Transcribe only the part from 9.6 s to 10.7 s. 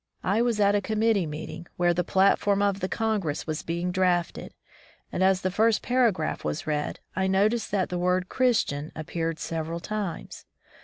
times.